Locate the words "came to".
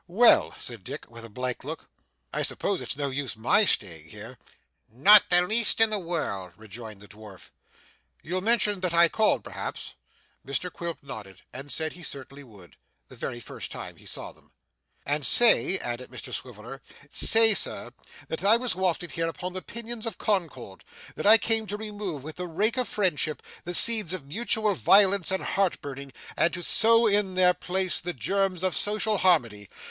21.37-21.77